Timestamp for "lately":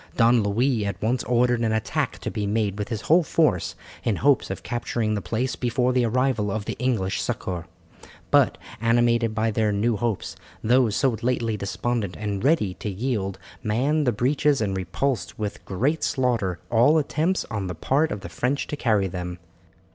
11.21-11.55